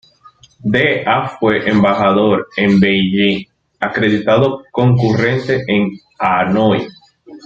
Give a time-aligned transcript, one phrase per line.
[0.63, 3.45] De a fue embajador en Beijing,
[3.79, 6.87] acreditado concurrente en Hanoi.